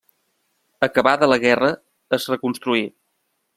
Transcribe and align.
Acabada 0.87 1.29
la 1.33 1.37
guerra, 1.45 1.71
es 2.19 2.27
reconstruí. 2.35 2.83